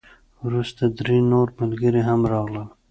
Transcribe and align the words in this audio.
وروسته 0.45 0.83
درې 0.99 1.17
نور 1.31 1.47
ملګري 1.61 2.01
هم 2.07 2.19
راغلل. 2.33 2.67